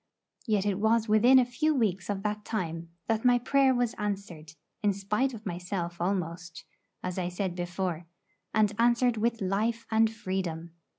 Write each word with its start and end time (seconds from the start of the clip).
Yet 0.47 0.65
it 0.65 0.79
was 0.79 1.07
within 1.07 1.37
a 1.37 1.45
few 1.45 1.75
weeks 1.75 2.09
of 2.09 2.23
that 2.23 2.43
time 2.43 2.89
that 3.07 3.23
my 3.23 3.37
prayer 3.37 3.75
was 3.75 3.93
answered, 3.99 4.53
in 4.81 4.93
spite 4.93 5.31
of 5.35 5.45
myself 5.45 5.97
almost, 6.01 6.65
as 7.03 7.19
I 7.19 7.29
said 7.29 7.53
before, 7.53 8.07
and 8.51 8.73
answered 8.79 9.17
with 9.17 9.41
life 9.41 9.85
and 9.91 10.11
freedom. 10.11 10.71